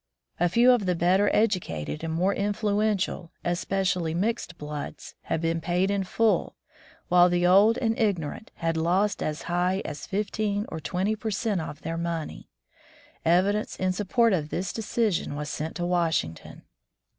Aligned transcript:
A 0.39 0.49
few 0.49 0.71
of 0.71 0.87
the 0.87 0.95
better 0.95 1.29
educated 1.31 2.03
and 2.03 2.11
more 2.11 2.33
in 2.33 2.53
fluential, 2.53 3.29
especially 3.45 4.15
mixed 4.15 4.57
bloods, 4.57 5.13
had 5.25 5.41
been 5.41 5.61
paid 5.61 5.91
in 5.91 6.05
full, 6.05 6.55
while 7.09 7.29
the 7.29 7.45
old 7.45 7.77
and 7.77 7.95
ignorant 7.99 8.49
had 8.55 8.77
lost 8.77 9.21
as 9.21 9.43
high 9.43 9.83
as 9.85 10.07
fifteen 10.07 10.65
or 10.69 10.79
twenty 10.79 11.15
per 11.15 11.29
cent 11.29 11.61
of 11.61 11.83
their 11.83 11.99
money. 11.99 12.49
Evidence 13.23 13.75
in 13.75 13.93
support 13.93 14.33
of 14.33 14.49
this 14.49 14.73
decision 14.73 15.35
was 15.35 15.51
sent 15.51 15.75
to 15.75 15.85
Washington. 15.85 16.63